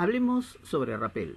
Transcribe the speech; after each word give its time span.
Hablemos 0.00 0.58
sobre 0.62 0.96
rappel. 0.96 1.36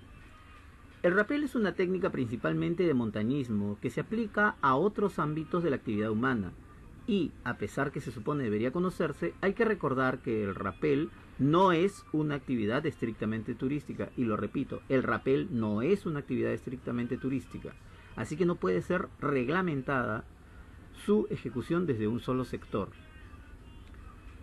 El 1.01 1.13
rappel 1.13 1.43
es 1.43 1.53
una 1.53 1.73
técnica 1.73 2.11
principalmente 2.11 2.83
de 2.83 2.93
montañismo 2.93 3.77
que 3.81 3.89
se 3.89 3.99
aplica 3.99 4.55
a 4.61 4.77
otros 4.77 5.19
ámbitos 5.19 5.63
de 5.63 5.69
la 5.69 5.75
actividad 5.75 6.11
humana. 6.11 6.53
Y, 7.05 7.33
a 7.43 7.57
pesar 7.57 7.91
que 7.91 7.99
se 7.99 8.13
supone 8.13 8.45
debería 8.45 8.71
conocerse, 8.71 9.33
hay 9.41 9.53
que 9.53 9.65
recordar 9.65 10.19
que 10.19 10.45
el 10.45 10.55
rappel 10.55 11.09
no 11.39 11.73
es 11.73 12.05
una 12.13 12.35
actividad 12.35 12.85
estrictamente 12.85 13.53
turística. 13.53 14.11
Y 14.15 14.23
lo 14.23 14.37
repito, 14.37 14.81
el 14.87 15.03
rappel 15.03 15.49
no 15.51 15.81
es 15.81 16.05
una 16.05 16.19
actividad 16.19 16.53
estrictamente 16.53 17.17
turística. 17.17 17.73
Así 18.15 18.37
que 18.37 18.45
no 18.45 18.55
puede 18.55 18.81
ser 18.81 19.09
reglamentada 19.19 20.23
su 21.05 21.27
ejecución 21.29 21.85
desde 21.85 22.07
un 22.07 22.21
solo 22.21 22.45
sector. 22.45 22.91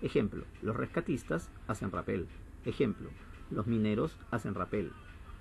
Ejemplo, 0.02 0.45
los 0.61 0.77
rescatistas 0.77 1.48
hacen 1.68 1.91
rappel. 1.91 2.27
Ejemplo, 2.66 3.09
los 3.51 3.67
mineros 3.67 4.17
hacen 4.30 4.55
rappel. 4.55 4.93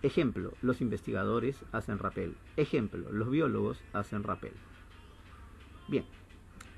Ejemplo, 0.02 0.53
los 0.61 0.81
investigadores 0.81 1.63
hacen 1.71 1.99
rappel. 1.99 2.35
Ejemplo, 2.55 3.11
los 3.11 3.29
biólogos 3.29 3.81
hacen 3.93 4.23
rappel. 4.23 4.53
Bien, 5.88 6.05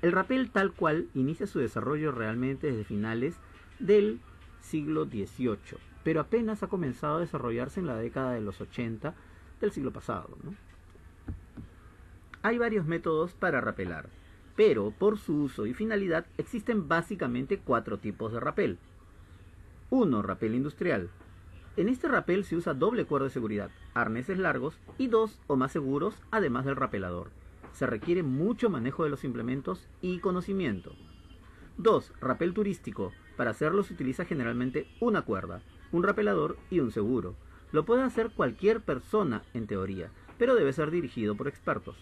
el 0.02 0.12
rappel 0.12 0.50
tal 0.50 0.72
cual 0.72 1.08
inicia 1.14 1.46
su 1.46 1.60
desarrollo 1.60 2.10
realmente 2.10 2.68
desde 2.68 2.84
finales 2.84 3.36
del 3.78 4.20
siglo 4.60 5.04
XVIII, 5.04 5.78
pero 6.02 6.20
apenas 6.20 6.62
ha 6.62 6.68
comenzado 6.68 7.16
a 7.16 7.20
desarrollarse 7.20 7.80
en 7.80 7.86
la 7.86 7.96
década 7.96 8.32
de 8.32 8.40
los 8.40 8.60
80 8.60 9.14
del 9.60 9.70
siglo 9.70 9.92
pasado. 9.92 10.36
Hay 12.42 12.58
varios 12.58 12.86
métodos 12.86 13.34
para 13.34 13.60
rapelar, 13.60 14.08
pero 14.56 14.90
por 14.90 15.18
su 15.18 15.36
uso 15.42 15.66
y 15.66 15.74
finalidad 15.74 16.26
existen 16.38 16.88
básicamente 16.88 17.58
cuatro 17.58 17.98
tipos 17.98 18.32
de 18.32 18.40
rappel. 18.40 18.78
1. 19.90 20.22
Rapel 20.22 20.54
industrial. 20.54 21.10
En 21.74 21.88
este 21.88 22.06
rapel 22.06 22.44
se 22.44 22.54
usa 22.54 22.74
doble 22.74 23.06
cuerda 23.06 23.28
de 23.28 23.32
seguridad, 23.32 23.70
arneses 23.94 24.38
largos 24.38 24.78
y 24.98 25.06
dos 25.06 25.40
o 25.46 25.56
más 25.56 25.72
seguros, 25.72 26.14
además 26.30 26.66
del 26.66 26.76
rapelador. 26.76 27.30
Se 27.72 27.86
requiere 27.86 28.22
mucho 28.22 28.68
manejo 28.68 29.04
de 29.04 29.10
los 29.10 29.24
implementos 29.24 29.88
y 30.02 30.18
conocimiento. 30.18 30.94
2. 31.78 32.12
Rapel 32.20 32.52
turístico. 32.52 33.12
Para 33.38 33.52
hacerlo 33.52 33.82
se 33.82 33.94
utiliza 33.94 34.26
generalmente 34.26 34.86
una 35.00 35.22
cuerda, 35.22 35.62
un 35.90 36.02
rapelador 36.02 36.58
y 36.70 36.80
un 36.80 36.90
seguro. 36.90 37.34
Lo 37.72 37.86
puede 37.86 38.02
hacer 38.02 38.30
cualquier 38.30 38.82
persona 38.82 39.42
en 39.54 39.66
teoría, 39.66 40.10
pero 40.36 40.54
debe 40.54 40.74
ser 40.74 40.90
dirigido 40.90 41.34
por 41.34 41.48
expertos. 41.48 41.96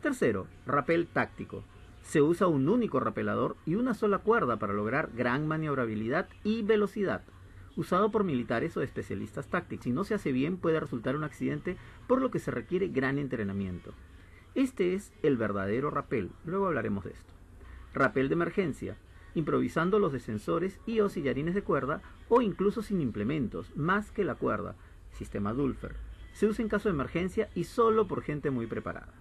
Tercero, 0.00 0.46
rapel 0.64 1.08
táctico. 1.08 1.64
Se 2.02 2.22
usa 2.22 2.46
un 2.46 2.68
único 2.68 3.00
rapelador 3.00 3.56
y 3.66 3.74
una 3.74 3.94
sola 3.94 4.18
cuerda 4.18 4.58
para 4.60 4.74
lograr 4.74 5.10
gran 5.16 5.48
maniobrabilidad 5.48 6.28
y 6.44 6.62
velocidad. 6.62 7.22
Usado 7.76 8.10
por 8.10 8.24
militares 8.24 8.76
o 8.76 8.82
especialistas 8.82 9.48
tácticos. 9.48 9.84
Si 9.84 9.92
no 9.92 10.04
se 10.04 10.14
hace 10.14 10.32
bien 10.32 10.56
puede 10.56 10.80
resultar 10.80 11.14
un 11.14 11.24
accidente, 11.24 11.76
por 12.06 12.22
lo 12.22 12.30
que 12.30 12.38
se 12.38 12.50
requiere 12.50 12.88
gran 12.88 13.18
entrenamiento. 13.18 13.92
Este 14.54 14.94
es 14.94 15.12
el 15.22 15.36
verdadero 15.36 15.90
rapel. 15.90 16.30
Luego 16.46 16.66
hablaremos 16.66 17.04
de 17.04 17.10
esto. 17.10 17.32
Rapel 17.92 18.28
de 18.28 18.34
emergencia. 18.34 18.96
Improvisando 19.34 19.98
los 19.98 20.14
descensores 20.14 20.80
y 20.86 21.00
o 21.00 21.10
sillarines 21.10 21.54
de 21.54 21.62
cuerda 21.62 22.00
o 22.30 22.40
incluso 22.40 22.80
sin 22.80 23.02
implementos, 23.02 23.76
más 23.76 24.10
que 24.10 24.24
la 24.24 24.34
cuerda. 24.34 24.74
Sistema 25.12 25.52
Dulfer. 25.52 25.96
Se 26.32 26.46
usa 26.46 26.62
en 26.62 26.70
caso 26.70 26.88
de 26.88 26.94
emergencia 26.94 27.50
y 27.54 27.64
solo 27.64 28.08
por 28.08 28.22
gente 28.22 28.50
muy 28.50 28.66
preparada. 28.66 29.12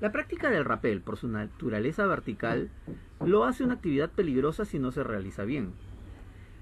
La 0.00 0.12
práctica 0.12 0.50
del 0.50 0.64
rapel, 0.64 1.02
por 1.02 1.18
su 1.18 1.28
naturaleza 1.28 2.06
vertical, 2.06 2.70
lo 3.24 3.44
hace 3.44 3.64
una 3.64 3.74
actividad 3.74 4.10
peligrosa 4.10 4.64
si 4.64 4.78
no 4.78 4.90
se 4.90 5.04
realiza 5.04 5.44
bien. 5.44 5.72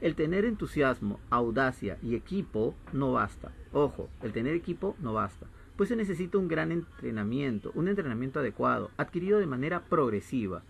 El 0.02 0.16
tener 0.16 0.44
entusiasmo, 0.44 1.20
audacia 1.30 1.96
y 2.02 2.16
equipo 2.16 2.74
no 2.92 3.12
basta. 3.12 3.52
Ojo, 3.72 4.10
el 4.20 4.32
tener 4.32 4.56
equipo 4.56 4.96
no 4.98 5.12
basta, 5.12 5.46
pues 5.76 5.90
se 5.90 5.94
necesita 5.94 6.38
un 6.38 6.48
gran 6.48 6.72
entrenamiento, 6.72 7.70
un 7.76 7.86
entrenamiento 7.86 8.40
adecuado, 8.40 8.90
adquirido 8.96 9.38
de 9.38 9.46
manera 9.46 9.84
progresiva, 9.84 10.64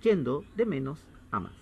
yendo 0.00 0.44
de 0.54 0.64
menos 0.64 1.04
a 1.32 1.40
más. 1.40 1.54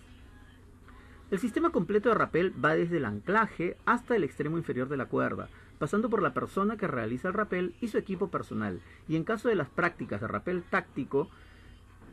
El 1.30 1.38
sistema 1.38 1.70
completo 1.70 2.10
de 2.10 2.16
rapel 2.16 2.52
va 2.62 2.74
desde 2.74 2.98
el 2.98 3.06
anclaje 3.06 3.78
hasta 3.86 4.14
el 4.14 4.22
extremo 4.22 4.58
inferior 4.58 4.90
de 4.90 4.98
la 4.98 5.06
cuerda, 5.06 5.48
pasando 5.78 6.10
por 6.10 6.20
la 6.20 6.34
persona 6.34 6.76
que 6.76 6.86
realiza 6.86 7.28
el 7.28 7.34
rapel 7.34 7.74
y 7.80 7.88
su 7.88 7.96
equipo 7.96 8.28
personal, 8.28 8.78
y 9.08 9.16
en 9.16 9.24
caso 9.24 9.48
de 9.48 9.54
las 9.54 9.70
prácticas 9.70 10.20
de 10.20 10.28
rapel 10.28 10.64
táctico, 10.64 11.30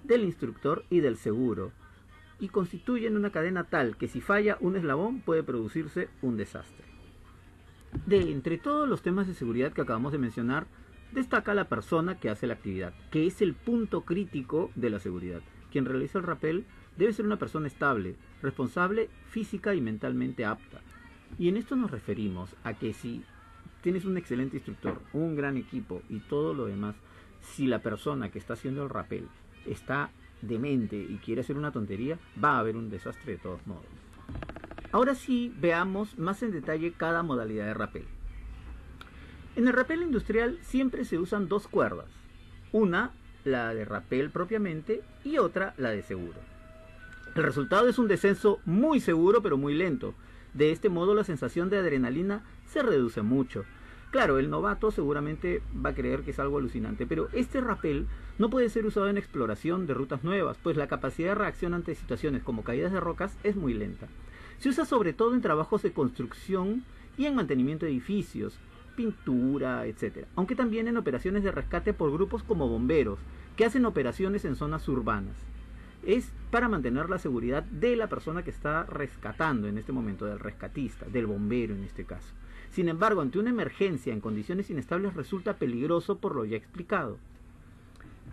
del 0.05 0.23
instructor 0.23 0.85
y 0.89 1.01
del 1.01 1.17
seguro, 1.17 1.73
y 2.39 2.49
constituyen 2.49 3.15
una 3.15 3.31
cadena 3.31 3.63
tal 3.63 3.97
que 3.97 4.07
si 4.07 4.21
falla 4.21 4.57
un 4.59 4.75
eslabón 4.75 5.21
puede 5.21 5.43
producirse 5.43 6.09
un 6.21 6.37
desastre. 6.37 6.85
De 8.05 8.31
entre 8.31 8.57
todos 8.57 8.87
los 8.87 9.01
temas 9.01 9.27
de 9.27 9.33
seguridad 9.33 9.73
que 9.73 9.81
acabamos 9.81 10.11
de 10.11 10.17
mencionar, 10.17 10.67
destaca 11.11 11.53
la 11.53 11.69
persona 11.69 12.19
que 12.19 12.29
hace 12.29 12.47
la 12.47 12.53
actividad, 12.53 12.93
que 13.11 13.25
es 13.25 13.41
el 13.41 13.53
punto 13.53 14.01
crítico 14.01 14.71
de 14.75 14.89
la 14.89 14.99
seguridad. 14.99 15.41
Quien 15.71 15.85
realiza 15.85 16.19
el 16.19 16.25
rapel 16.25 16.65
debe 16.97 17.13
ser 17.13 17.25
una 17.25 17.39
persona 17.39 17.67
estable, 17.67 18.15
responsable, 18.41 19.09
física 19.29 19.73
y 19.73 19.81
mentalmente 19.81 20.45
apta. 20.45 20.81
Y 21.39 21.49
en 21.49 21.57
esto 21.57 21.75
nos 21.75 21.91
referimos 21.91 22.55
a 22.63 22.73
que 22.73 22.93
si 22.93 23.23
tienes 23.81 24.05
un 24.05 24.17
excelente 24.17 24.57
instructor, 24.57 25.01
un 25.13 25.35
gran 25.35 25.57
equipo 25.57 26.01
y 26.09 26.19
todo 26.19 26.53
lo 26.53 26.65
demás, 26.65 26.95
si 27.41 27.67
la 27.67 27.79
persona 27.79 28.29
que 28.29 28.39
está 28.39 28.53
haciendo 28.53 28.83
el 28.83 28.89
rapel 28.89 29.27
está 29.65 30.09
demente 30.41 30.95
y 30.97 31.17
quiere 31.17 31.41
hacer 31.41 31.57
una 31.57 31.71
tontería, 31.71 32.19
va 32.43 32.55
a 32.55 32.59
haber 32.59 32.75
un 32.75 32.89
desastre 32.89 33.33
de 33.33 33.37
todos 33.37 33.65
modos. 33.67 33.85
Ahora 34.91 35.15
sí, 35.15 35.53
veamos 35.59 36.17
más 36.17 36.41
en 36.43 36.51
detalle 36.51 36.93
cada 36.93 37.23
modalidad 37.23 37.65
de 37.65 37.73
rapel. 37.73 38.05
En 39.55 39.67
el 39.67 39.73
rapel 39.73 40.03
industrial 40.03 40.59
siempre 40.61 41.03
se 41.03 41.17
usan 41.17 41.47
dos 41.47 41.67
cuerdas, 41.67 42.07
una 42.71 43.11
la 43.43 43.73
de 43.73 43.85
rapel 43.85 44.29
propiamente 44.29 45.01
y 45.23 45.37
otra 45.37 45.73
la 45.77 45.89
de 45.89 46.03
seguro. 46.03 46.39
El 47.35 47.43
resultado 47.43 47.87
es 47.87 47.97
un 47.97 48.07
descenso 48.07 48.59
muy 48.65 48.99
seguro 48.99 49.41
pero 49.41 49.57
muy 49.57 49.73
lento. 49.73 50.13
De 50.53 50.71
este 50.71 50.89
modo 50.89 51.15
la 51.15 51.23
sensación 51.23 51.69
de 51.69 51.77
adrenalina 51.77 52.43
se 52.65 52.81
reduce 52.81 53.21
mucho. 53.21 53.65
Claro, 54.11 54.39
el 54.39 54.49
novato 54.49 54.89
seguramente 54.89 55.61
va 55.85 55.89
a 55.89 55.95
creer 55.95 56.21
que 56.21 56.31
es 56.31 56.39
algo 56.39 56.57
alucinante, 56.57 57.05
pero 57.05 57.27
este 57.33 57.59
rapel 57.59 58.07
no 58.37 58.49
puede 58.49 58.69
ser 58.69 58.85
usado 58.85 59.09
en 59.09 59.17
exploración 59.17 59.85
de 59.85 59.93
rutas 59.93 60.23
nuevas, 60.23 60.57
pues 60.63 60.77
la 60.77 60.87
capacidad 60.87 61.29
de 61.29 61.35
reacción 61.35 61.73
ante 61.73 61.93
situaciones 61.93 62.41
como 62.41 62.63
caídas 62.63 62.93
de 62.93 63.01
rocas 63.01 63.37
es 63.43 63.57
muy 63.57 63.73
lenta. 63.73 64.07
Se 64.59 64.69
usa 64.69 64.85
sobre 64.85 65.11
todo 65.11 65.33
en 65.33 65.41
trabajos 65.41 65.83
de 65.83 65.91
construcción 65.91 66.83
y 67.17 67.25
en 67.25 67.35
mantenimiento 67.35 67.85
de 67.85 67.91
edificios, 67.91 68.57
pintura, 68.95 69.85
etc. 69.85 70.25
Aunque 70.35 70.55
también 70.55 70.87
en 70.87 70.97
operaciones 70.97 71.43
de 71.43 71.51
rescate 71.51 71.93
por 71.93 72.11
grupos 72.11 72.43
como 72.43 72.69
bomberos, 72.69 73.19
que 73.57 73.65
hacen 73.65 73.85
operaciones 73.85 74.45
en 74.45 74.55
zonas 74.55 74.87
urbanas 74.87 75.35
es 76.03 76.31
para 76.51 76.69
mantener 76.69 77.09
la 77.09 77.19
seguridad 77.19 77.63
de 77.63 77.95
la 77.97 78.07
persona 78.07 78.43
que 78.43 78.49
está 78.49 78.83
rescatando 78.83 79.67
en 79.67 79.77
este 79.77 79.91
momento, 79.91 80.25
del 80.25 80.39
rescatista, 80.39 81.05
del 81.07 81.25
bombero 81.25 81.75
en 81.75 81.83
este 81.83 82.05
caso. 82.05 82.33
Sin 82.71 82.89
embargo, 82.89 83.21
ante 83.21 83.39
una 83.39 83.49
emergencia 83.49 84.13
en 84.13 84.21
condiciones 84.21 84.69
inestables 84.69 85.13
resulta 85.13 85.57
peligroso 85.57 86.17
por 86.17 86.35
lo 86.35 86.45
ya 86.45 86.57
explicado. 86.57 87.17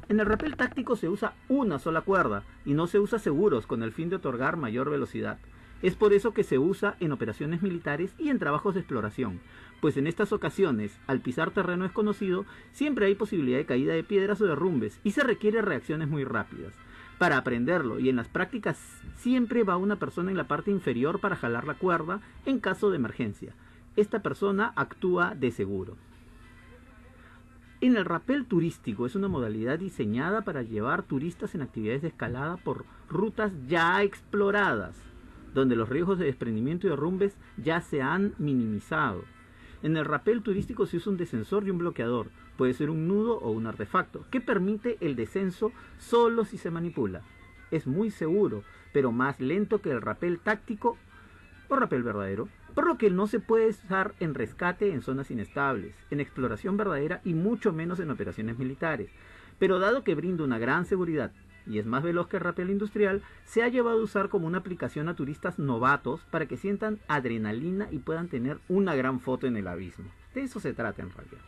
En 0.09 0.21
el 0.21 0.27
rappel 0.27 0.56
táctico 0.56 0.97
se 0.97 1.09
usa 1.09 1.34
una 1.49 1.78
sola 1.78 2.03
cuerda 2.03 2.43
y 2.65 2.75
no 2.75 2.87
se 2.87 2.99
usa 2.99 3.19
seguros 3.19 3.67
con 3.67 3.83
el 3.83 3.93
fin 3.93 4.11
de 4.11 4.17
otorgar 4.17 4.56
mayor 4.56 4.91
velocidad. 4.91 5.39
Es 5.83 5.95
por 5.95 6.12
eso 6.12 6.33
que 6.33 6.45
se 6.45 6.59
usa 6.59 6.97
en 7.00 7.12
operaciones 7.12 7.62
militares 7.62 8.15
y 8.19 8.28
en 8.28 8.39
trabajos 8.39 8.75
de 8.75 8.81
exploración, 8.81 9.41
pues 9.81 9.97
en 9.97 10.06
estas 10.06 10.33
ocasiones, 10.33 10.99
al 11.06 11.21
pisar 11.21 11.51
terreno 11.51 11.84
desconocido, 11.84 12.47
siempre 12.72 13.06
hay 13.06 13.15
posibilidad 13.15 13.59
de 13.59 13.66
caída 13.66 13.95
de 13.95 14.05
piedras 14.05 14.41
o 14.41 14.47
derrumbes 14.47 14.99
y 15.05 15.12
se 15.12 15.22
requiere 15.22 15.62
reacciones 15.62 16.09
muy 16.09 16.25
rápidas 16.25 16.75
para 17.19 17.37
aprenderlo 17.37 17.99
y 17.99 18.09
en 18.09 18.16
las 18.16 18.28
prácticas 18.28 18.78
siempre 19.16 19.62
va 19.62 19.77
una 19.77 19.97
persona 19.97 20.31
en 20.31 20.37
la 20.37 20.49
parte 20.49 20.71
inferior 20.71 21.21
para 21.21 21.37
jalar 21.37 21.66
la 21.66 21.75
cuerda 21.75 22.21
en 22.45 22.60
caso 22.60 22.91
de 22.91 22.97
emergencia. 22.97 23.54
Esta 23.96 24.22
persona 24.22 24.72
actúa 24.74 25.34
de 25.36 25.52
seguro. 25.52 25.96
En 27.80 27.96
el 27.96 28.04
rapel 28.04 28.46
turístico 28.46 29.06
es 29.06 29.14
una 29.14 29.28
modalidad 29.28 29.78
diseñada 29.78 30.42
para 30.42 30.62
llevar 30.62 31.04
turistas 31.04 31.54
en 31.54 31.62
actividades 31.62 32.02
de 32.02 32.08
escalada 32.08 32.56
por 32.56 32.86
rutas 33.08 33.52
ya 33.68 34.02
exploradas, 34.02 34.96
donde 35.52 35.76
los 35.76 35.88
riesgos 35.88 36.18
de 36.18 36.24
desprendimiento 36.24 36.86
y 36.86 36.91
derrumbes 36.91 37.36
ya 37.56 37.80
se 37.82 38.02
han 38.02 38.34
minimizado. 38.38 39.22
En 39.82 39.96
el 39.96 40.06
rapel 40.06 40.42
turístico 40.42 40.86
se 40.86 40.96
usa 40.96 41.12
un 41.12 41.18
descensor 41.18 41.64
y 41.66 41.70
un 41.70 41.78
bloqueador, 41.78 42.30
puede 42.56 42.74
ser 42.74 42.91
un 42.91 43.06
nudo 43.06 43.38
o 43.38 43.50
un 43.50 43.66
artefacto, 43.66 44.24
que 44.30 44.41
permite 44.41 44.96
el 45.00 45.14
descenso 45.14 45.70
solo 45.98 46.44
si 46.44 46.58
se 46.58 46.70
manipula. 46.70 47.22
Es 47.70 47.86
muy 47.86 48.10
seguro, 48.10 48.64
pero 48.92 49.12
más 49.12 49.41
lento 49.41 49.80
que 49.80 49.91
el 49.91 50.00
rapel 50.00 50.41
táctico 50.41 50.96
o 51.68 51.76
rapel 51.76 52.02
verdadero, 52.02 52.48
por 52.74 52.86
lo 52.86 52.98
que 52.98 53.10
no 53.10 53.26
se 53.26 53.41
puede 53.41 53.68
usar 53.68 54.15
en 54.21 54.34
rescate 54.34 54.92
en 54.92 55.03
zonas 55.03 55.30
inestables, 55.30 55.94
en 56.10 56.21
exploración 56.21 56.76
verdadera 56.76 57.21
y 57.24 57.34
mucho 57.34 57.72
menos 57.72 58.00
en 58.00 58.10
operaciones 58.10 58.59
militares. 58.59 59.10
Pero 59.59 59.78
dado 59.78 60.03
que 60.03 60.15
brinda 60.15 60.44
una 60.44 60.59
gran 60.59 60.84
seguridad 60.84 61.32
y 61.66 61.78
es 61.78 61.86
más 61.86 62.03
veloz 62.03 62.28
que 62.28 62.36
el 62.36 62.42
rappel 62.42 62.71
industrial, 62.71 63.22
se 63.44 63.62
ha 63.62 63.68
llevado 63.68 64.00
a 64.00 64.04
usar 64.04 64.28
como 64.28 64.47
una 64.47 64.59
aplicación 64.59 65.09
a 65.09 65.16
turistas 65.16 65.59
novatos 65.59 66.21
para 66.30 66.47
que 66.47 66.56
sientan 66.56 66.98
adrenalina 67.09 67.88
y 67.91 67.98
puedan 67.98 68.28
tener 68.28 68.59
una 68.68 68.94
gran 68.94 69.20
foto 69.20 69.47
en 69.47 69.56
el 69.56 69.66
abismo. 69.66 70.04
De 70.34 70.42
eso 70.42 70.60
se 70.60 70.74
trata 70.74 71.03
en 71.03 71.10
realidad. 71.10 71.41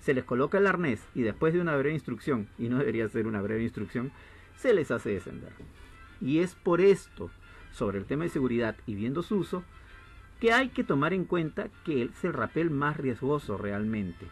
Se 0.00 0.14
les 0.14 0.24
coloca 0.24 0.58
el 0.58 0.66
arnés 0.66 1.04
y 1.14 1.22
después 1.22 1.52
de 1.52 1.60
una 1.60 1.76
breve 1.76 1.94
instrucción, 1.94 2.48
y 2.58 2.68
no 2.68 2.78
debería 2.78 3.08
ser 3.08 3.26
una 3.26 3.42
breve 3.42 3.64
instrucción, 3.64 4.12
se 4.56 4.72
les 4.72 4.90
hace 4.90 5.10
descender. 5.10 5.52
Y 6.20 6.38
es 6.38 6.54
por 6.54 6.80
esto, 6.80 7.30
sobre 7.72 7.98
el 7.98 8.04
tema 8.04 8.24
de 8.24 8.30
seguridad 8.30 8.76
y 8.86 8.94
viendo 8.94 9.22
su 9.22 9.36
uso, 9.36 9.64
que 10.40 10.52
hay 10.52 10.68
que 10.68 10.84
tomar 10.84 11.12
en 11.12 11.24
cuenta 11.24 11.68
que 11.84 12.02
es 12.02 12.24
el 12.24 12.32
rappel 12.32 12.70
más 12.70 12.96
riesgoso 12.96 13.56
realmente. 13.56 14.26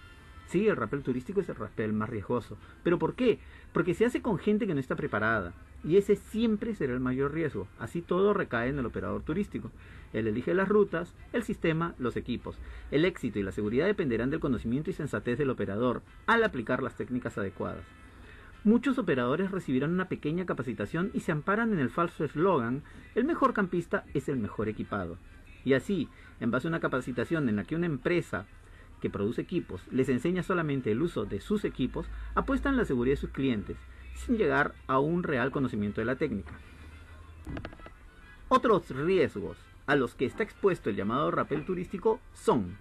Sí, 0.47 0.69
el 0.69 0.77
rappel 0.77 1.03
turístico 1.03 1.41
es 1.41 1.49
el 1.49 1.57
rappel 1.57 1.93
más 1.93 2.11
riesgoso. 2.11 2.59
¿Pero 2.83 2.99
por 2.99 3.15
qué? 3.15 3.39
Porque 3.73 3.95
se 3.95 4.05
hace 4.05 4.21
con 4.21 4.39
gente 4.39 4.67
que 4.67 4.75
no 4.75 4.81
está 4.81 4.95
preparada. 4.95 5.55
Y 5.83 5.97
ese 5.97 6.17
siempre 6.17 6.75
será 6.75 6.93
el 6.93 7.01
mayor 7.01 7.33
riesgo. 7.33 7.67
Así 7.79 8.03
todo 8.03 8.35
recae 8.35 8.69
en 8.69 8.79
el 8.79 8.87
operador 8.87 9.23
turístico. 9.23 9.71
Él 10.13 10.27
elige 10.29 10.55
las 10.55 10.69
rutas, 10.69 11.15
el 11.33 11.43
sistema, 11.43 11.95
los 11.99 12.17
equipos. 12.17 12.59
El 12.91 13.05
éxito 13.05 13.39
y 13.39 13.43
la 13.43 13.53
seguridad 13.53 13.87
dependerán 13.87 14.31
del 14.31 14.41
conocimiento 14.41 14.91
y 14.91 14.95
sensatez 14.95 15.39
del 15.39 15.51
operador 15.51 16.03
al 16.27 16.45
aplicar 16.45 16.83
las 16.83 16.97
técnicas 16.97 17.37
adecuadas. 17.37 17.85
Muchos 18.63 18.97
operadores 18.99 19.51
recibirán 19.51 19.93
una 19.93 20.09
pequeña 20.09 20.47
capacitación 20.47 21.11
y 21.13 21.21
se 21.21 21.33
amparan 21.33 21.73
en 21.75 21.81
el 21.81 21.91
falso 21.91 22.25
eslogan, 22.25 22.83
el 23.15 23.25
mejor 23.25 23.53
campista 23.53 24.05
es 24.15 24.31
el 24.31 24.39
mejor 24.39 24.71
equipado. 24.71 25.19
Y 25.65 25.75
así, 25.75 26.09
en 26.41 26.51
base 26.51 26.67
a 26.67 26.71
una 26.71 26.81
capacitación 26.81 27.49
en 27.49 27.57
la 27.57 27.65
que 27.65 27.77
una 27.77 27.87
empresa 27.87 28.47
que 29.01 29.11
produce 29.11 29.43
equipos 29.43 29.83
les 29.91 30.09
enseña 30.09 30.43
solamente 30.43 30.91
el 30.91 31.03
uso 31.03 31.25
de 31.25 31.41
sus 31.41 31.65
equipos, 31.65 32.07
apuestan 32.35 32.77
la 32.77 32.85
seguridad 32.85 33.15
de 33.15 33.21
sus 33.21 33.31
clientes, 33.31 33.77
sin 34.15 34.37
llegar 34.37 34.75
a 34.87 34.99
un 34.99 35.23
real 35.23 35.51
conocimiento 35.51 36.01
de 36.01 36.07
la 36.07 36.17
técnica. 36.17 36.53
Otros 38.49 38.89
riesgos 38.91 39.59
a 39.87 39.97
los 39.97 40.15
que 40.15 40.25
está 40.25 40.43
expuesto 40.43 40.91
el 40.91 40.97
llamado 40.97 41.31
rapel 41.31 41.65
turístico 41.65 42.21
son 42.33 42.77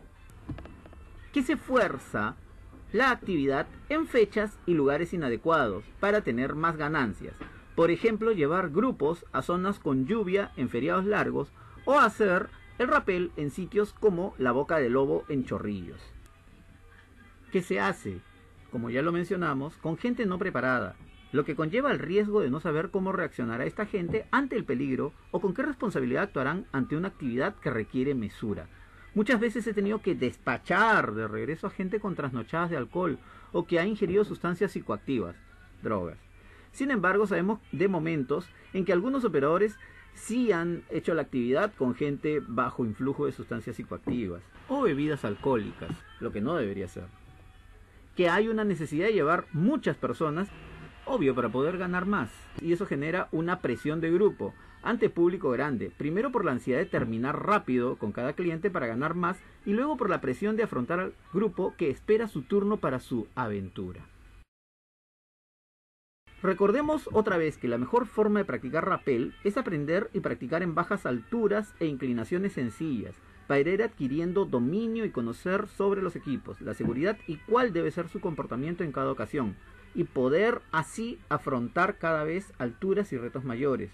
que 1.31 1.41
se 1.41 1.57
fuerza 1.57 2.35
la 2.91 3.09
actividad 3.09 3.65
en 3.89 4.05
fechas 4.05 4.59
y 4.67 4.75
lugares 4.75 5.13
inadecuados 5.13 5.83
para 5.99 6.21
tener 6.21 6.53
más 6.53 6.77
ganancias. 6.77 7.35
Por 7.75 7.89
ejemplo, 7.89 8.31
llevar 8.31 8.69
grupos 8.69 9.25
a 9.31 9.41
zonas 9.41 9.79
con 9.79 10.05
lluvia 10.05 10.51
en 10.57 10.69
feriados 10.69 11.05
largos 11.05 11.51
o 11.85 11.99
hacer 11.99 12.49
el 12.79 12.87
rapel 12.87 13.31
en 13.37 13.51
sitios 13.51 13.93
como 13.93 14.33
la 14.37 14.51
Boca 14.51 14.77
del 14.77 14.93
Lobo 14.93 15.23
en 15.29 15.45
Chorrillos. 15.45 16.01
¿Qué 17.51 17.61
se 17.61 17.79
hace? 17.79 18.19
Como 18.71 18.89
ya 18.89 19.01
lo 19.01 19.11
mencionamos, 19.11 19.77
con 19.77 19.97
gente 19.97 20.25
no 20.25 20.39
preparada, 20.39 20.95
lo 21.31 21.45
que 21.45 21.55
conlleva 21.55 21.91
el 21.91 21.99
riesgo 21.99 22.41
de 22.41 22.49
no 22.49 22.59
saber 22.59 22.89
cómo 22.89 23.11
reaccionará 23.11 23.65
esta 23.65 23.85
gente 23.85 24.25
ante 24.31 24.55
el 24.55 24.65
peligro 24.65 25.13
o 25.31 25.39
con 25.39 25.53
qué 25.53 25.61
responsabilidad 25.63 26.23
actuarán 26.23 26.65
ante 26.71 26.95
una 26.95 27.09
actividad 27.09 27.55
que 27.55 27.69
requiere 27.69 28.15
mesura. 28.15 28.67
Muchas 29.15 29.39
veces 29.39 29.67
he 29.67 29.73
tenido 29.73 30.01
que 30.01 30.15
despachar 30.15 31.13
de 31.13 31.27
regreso 31.27 31.67
a 31.67 31.71
gente 31.71 31.99
con 31.99 32.15
trasnochadas 32.15 32.71
de 32.71 32.77
alcohol 32.77 33.19
o 33.51 33.65
que 33.67 33.79
ha 33.79 33.85
ingerido 33.85 34.25
sustancias 34.25 34.71
psicoactivas, 34.71 35.35
drogas. 35.83 36.17
Sin 36.71 36.89
embargo, 36.89 37.27
sabemos 37.27 37.59
de 37.71 37.87
momentos 37.87 38.47
en 38.73 38.85
que 38.85 38.93
algunos 38.93 39.23
operadores 39.23 39.77
sí 40.15 40.51
han 40.51 40.83
hecho 40.89 41.13
la 41.13 41.23
actividad 41.23 41.73
con 41.75 41.95
gente 41.95 42.41
bajo 42.45 42.85
influjo 42.85 43.25
de 43.25 43.31
sustancias 43.31 43.75
psicoactivas 43.75 44.41
o 44.69 44.81
bebidas 44.81 45.25
alcohólicas, 45.25 45.91
lo 46.19 46.31
que 46.31 46.41
no 46.41 46.55
debería 46.55 46.87
ser. 46.87 47.05
Que 48.15 48.29
hay 48.29 48.47
una 48.47 48.63
necesidad 48.63 49.07
de 49.07 49.13
llevar 49.13 49.45
muchas 49.53 49.97
personas, 49.97 50.47
obvio, 51.05 51.35
para 51.35 51.49
poder 51.49 51.77
ganar 51.77 52.05
más. 52.05 52.29
Y 52.61 52.73
eso 52.73 52.85
genera 52.85 53.27
una 53.31 53.59
presión 53.59 54.01
de 54.01 54.11
grupo 54.11 54.53
ante 54.83 55.09
público 55.09 55.49
grande, 55.49 55.91
primero 55.97 56.31
por 56.31 56.45
la 56.45 56.51
ansiedad 56.51 56.79
de 56.79 56.85
terminar 56.85 57.45
rápido 57.45 57.95
con 57.95 58.11
cada 58.11 58.33
cliente 58.33 58.69
para 58.69 58.87
ganar 58.87 59.15
más 59.15 59.37
y 59.65 59.71
luego 59.71 59.97
por 59.97 60.09
la 60.09 60.21
presión 60.21 60.57
de 60.57 60.63
afrontar 60.63 60.99
al 60.99 61.13
grupo 61.33 61.73
que 61.77 61.89
espera 61.89 62.27
su 62.27 62.43
turno 62.43 62.77
para 62.77 62.99
su 62.99 63.27
aventura. 63.33 64.01
Recordemos 66.43 67.09
otra 67.13 67.37
vez 67.37 67.57
que 67.57 67.69
la 67.69 67.77
mejor 67.77 68.05
forma 68.05 68.39
de 68.39 68.45
practicar 68.45 68.85
rappel 68.85 69.33
es 69.45 69.55
aprender 69.55 70.09
y 70.11 70.19
practicar 70.19 70.61
en 70.61 70.75
bajas 70.75 71.05
alturas 71.05 71.73
e 71.79 71.85
inclinaciones 71.85 72.51
sencillas, 72.51 73.15
para 73.47 73.61
ir 73.61 73.81
adquiriendo 73.81 74.43
dominio 74.43 75.05
y 75.05 75.09
conocer 75.09 75.69
sobre 75.69 76.01
los 76.01 76.17
equipos, 76.17 76.59
la 76.59 76.73
seguridad 76.73 77.17
y 77.27 77.37
cuál 77.37 77.71
debe 77.71 77.91
ser 77.91 78.09
su 78.09 78.19
comportamiento 78.19 78.83
en 78.83 78.91
cada 78.91 79.09
ocasión, 79.09 79.55
y 79.95 80.03
poder 80.03 80.61
así 80.73 81.17
afrontar 81.29 81.97
cada 81.97 82.25
vez 82.25 82.51
alturas 82.57 83.13
y 83.13 83.17
retos 83.17 83.45
mayores, 83.45 83.91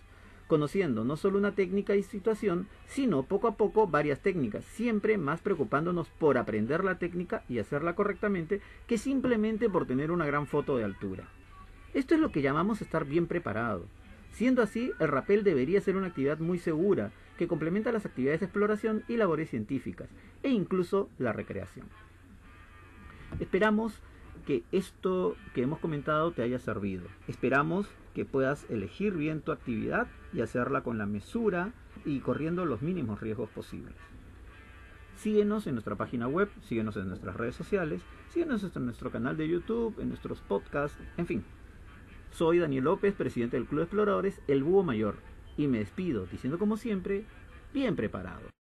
conociendo 0.48 1.04
no 1.04 1.18
solo 1.18 1.38
una 1.38 1.52
técnica 1.52 1.96
y 1.96 2.02
situación, 2.02 2.68
sino 2.88 3.22
poco 3.22 3.48
a 3.48 3.58
poco 3.58 3.86
varias 3.86 4.22
técnicas, 4.22 4.66
siempre 4.66 5.20
más 5.20 5.40
preocupándonos 5.42 6.10
por 6.10 6.40
aprender 6.40 6.84
la 6.84 6.98
técnica 6.98 7.44
y 7.48 7.60
hacerla 7.60 7.94
correctamente 7.94 8.60
que 8.88 8.98
simplemente 8.98 9.70
por 9.70 9.86
tener 9.86 10.10
una 10.10 10.26
gran 10.26 10.48
foto 10.48 10.78
de 10.78 10.86
altura. 10.86 11.30
Esto 11.94 12.16
es 12.16 12.22
lo 12.22 12.32
que 12.32 12.42
llamamos 12.42 12.82
estar 12.82 13.06
bien 13.06 13.28
preparado. 13.28 13.86
Siendo 14.32 14.62
así, 14.62 14.92
el 15.00 15.08
rappel 15.08 15.44
debería 15.44 15.82
ser 15.82 15.96
una 15.96 16.08
actividad 16.08 16.40
muy 16.40 16.60
segura, 16.60 17.12
que 17.38 17.48
complementa 17.48 17.92
las 17.92 18.06
actividades 18.06 18.42
de 18.42 18.46
exploración 18.48 19.04
y 19.08 19.18
labores 19.18 19.50
científicas, 19.50 20.10
e 20.44 20.50
incluso 20.50 21.10
la 21.18 21.34
recreación. 21.34 21.88
Esperamos 23.40 24.02
que 24.46 24.64
esto 24.72 25.36
que 25.54 25.64
hemos 25.64 25.80
comentado 25.80 26.32
te 26.32 26.42
haya 26.42 26.60
servido. 26.60 27.06
Esperamos 27.28 27.88
que 28.14 28.26
puedas 28.26 28.66
elegir 28.70 29.14
bien 29.14 29.42
tu 29.42 29.52
actividad 29.52 30.08
y 30.34 30.42
hacerla 30.42 30.82
con 30.82 30.98
la 30.98 31.06
mesura 31.06 31.72
y 32.06 32.20
corriendo 32.20 32.66
los 32.66 32.82
mínimos 32.82 33.22
riesgos 33.22 33.50
posibles. 33.50 33.96
Síguenos 35.18 35.68
en 35.68 35.76
nuestra 35.76 35.96
página 35.96 36.28
web, 36.28 36.50
síguenos 36.62 36.96
en 36.98 37.10
nuestras 37.10 37.36
redes 37.36 37.56
sociales, 37.56 38.02
síguenos 38.30 38.64
en 38.64 38.86
nuestro 38.86 39.12
canal 39.12 39.36
de 39.38 39.50
YouTube, 39.50 40.00
en 40.00 40.08
nuestros 40.10 40.40
podcasts, 40.42 40.98
en 41.18 41.28
fin, 41.28 41.44
soy 42.32 42.60
Daniel 42.60 42.86
López, 42.86 43.14
presidente 43.14 43.58
del 43.58 43.66
Club 43.66 43.80
de 43.80 43.84
Exploradores 43.86 44.42
El 44.48 44.64
Búho 44.64 44.84
Mayor, 44.84 45.18
y 45.58 45.68
me 45.68 45.80
despido 45.80 46.26
diciendo 46.26 46.58
como 46.60 46.78
siempre, 46.78 47.26
bien 47.74 47.96
preparado. 47.96 48.59